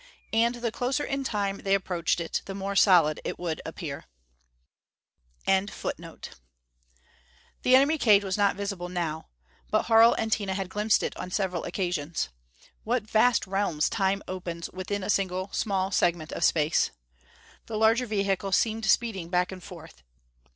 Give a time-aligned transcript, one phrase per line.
[0.33, 4.05] And the closer in Time they approached it, the more solid it would appear.]
[5.45, 5.69] The
[7.75, 9.27] enemy cage was not visible, now.
[9.69, 12.29] But Harl and Tina had glimpsed it on several occasions.
[12.83, 16.89] What vast realms Time opens within a single small segment of Space!
[17.67, 20.01] The larger vehicle seemed speeding back and forth.